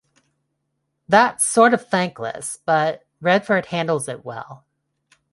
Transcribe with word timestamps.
That's 1.07 1.45
sort 1.45 1.75
of 1.75 1.87
thankless, 1.87 2.57
but 2.65 3.05
Redford 3.19 3.67
handles 3.67 4.07
it 4.07 4.25
well. 4.25 4.65